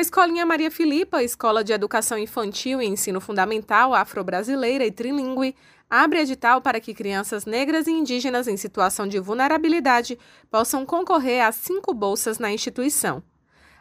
[0.00, 5.54] A Escolinha Maria Filipa, Escola de Educação Infantil e Ensino Fundamental Afro-Brasileira e Trilingue,
[5.90, 10.18] abre edital para que crianças negras e indígenas em situação de vulnerabilidade
[10.50, 13.22] possam concorrer a cinco bolsas na instituição.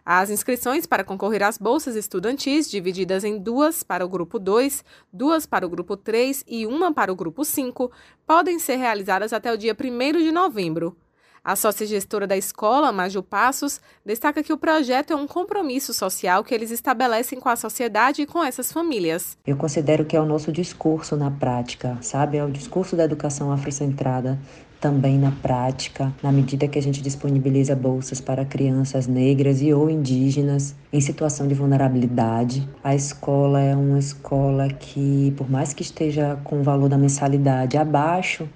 [0.06, 4.84] As inscrições para concorrer às bolsas estudantis, divididas em duas para o grupo 2,
[5.14, 7.90] duas para o grupo 3 e uma para o grupo 5,
[8.28, 10.98] podem ser realizadas até o dia 1 de novembro.
[11.44, 16.54] A sócia-gestora da escola, Maju Passos, destaca que o projeto é um compromisso social que
[16.54, 19.38] eles estabelecem com a sociedade e com essas famílias.
[19.48, 22.38] Eu considero que é o nosso discurso na prática, sabe?
[22.38, 24.38] É o discurso da educação afrocentrada
[24.80, 29.90] também na prática, na medida que a gente disponibiliza bolsas para crianças negras e ou
[29.90, 32.68] indígenas em situação de vulnerabilidade.
[32.84, 37.78] A escola é uma escola que, por mais que esteja com o valor da mensalidade
[37.78, 38.48] abaixo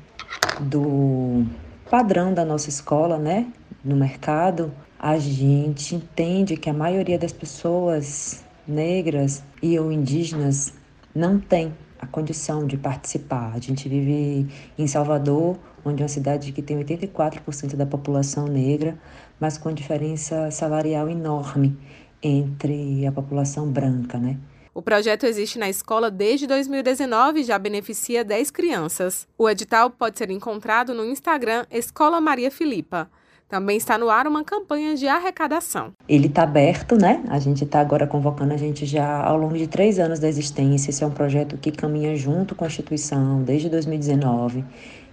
[0.61, 1.45] do
[1.89, 3.47] padrão da nossa escola, né,
[3.83, 10.73] no mercado, a gente entende que a maioria das pessoas negras e ou indígenas
[11.13, 13.53] não tem a condição de participar.
[13.53, 18.97] A gente vive em Salvador, onde é uma cidade que tem 84% da população negra,
[19.39, 21.77] mas com diferença salarial enorme
[22.21, 24.37] entre a população branca, né?
[24.75, 29.27] O projeto existe na escola desde 2019 e já beneficia 10 crianças.
[29.37, 33.07] O edital pode ser encontrado no Instagram Escola Maria Filipa.
[33.47, 35.93] Também está no ar uma campanha de arrecadação.
[36.09, 37.23] Ele está aberto, né?
[37.29, 40.89] A gente está agora convocando a gente já ao longo de três anos da existência.
[40.89, 44.65] Esse é um projeto que caminha junto com a instituição desde 2019.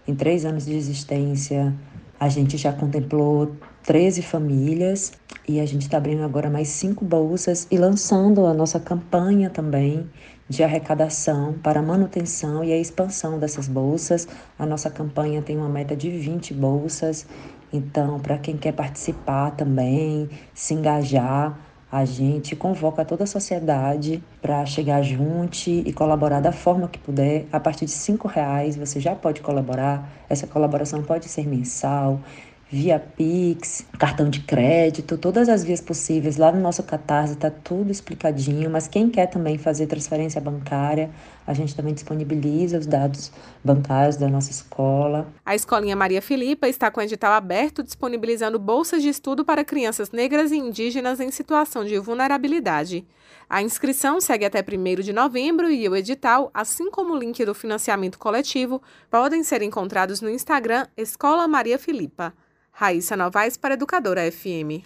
[0.09, 1.75] Em três anos de existência,
[2.19, 5.13] a gente já contemplou 13 famílias
[5.49, 10.09] e a gente está abrindo agora mais cinco bolsas e lançando a nossa campanha também
[10.49, 14.27] de arrecadação para manutenção e a expansão dessas bolsas.
[14.59, 17.27] A nossa campanha tem uma meta de 20 bolsas,
[17.73, 21.57] então, para quem quer participar também, se engajar,
[32.71, 36.37] via Pix, cartão de crédito, todas as vias possíveis.
[36.37, 41.11] Lá no nosso Catarse está tudo explicadinho, mas quem quer também fazer transferência bancária,
[41.45, 43.33] a gente também disponibiliza os dados
[43.65, 45.27] bancários da nossa escola.
[45.45, 50.13] A Escolinha Maria Filipa está com o edital aberto disponibilizando bolsas de estudo para crianças
[50.13, 53.05] negras e indígenas em situação de vulnerabilidade.
[53.49, 57.53] A inscrição segue até 1 de novembro e o edital, assim como o link do
[57.53, 62.33] financiamento coletivo, podem ser encontrados no Instagram Escola Maria Filipa.
[62.81, 64.83] Raíssa Novaes para Educadora FM.